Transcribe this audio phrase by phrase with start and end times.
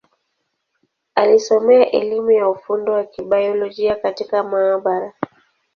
[1.15, 5.13] Alisomea elimu ya ufundi wa Kibiolojia katika maabara.